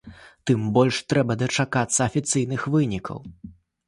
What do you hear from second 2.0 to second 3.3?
афіцыйных вынікаў.